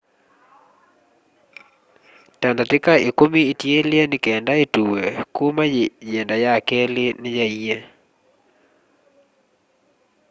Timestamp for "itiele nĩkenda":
3.51-4.53